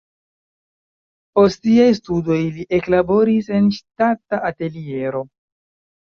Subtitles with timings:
[1.39, 5.21] Post siaj studoj li eklaboris en ŝtata ateliero.